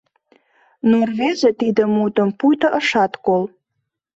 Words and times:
Но 0.89 0.97
рвезе 1.09 1.51
тиде 1.59 1.83
мутым 1.95 2.29
пуйто 2.39 2.67
ышат 2.79 3.13
кол. 3.25 3.43